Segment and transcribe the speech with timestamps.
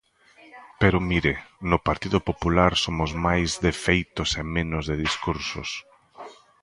[0.81, 1.33] Pero, mire,
[1.69, 5.69] no Partido Popular somos máis de feitos e menos de discursos.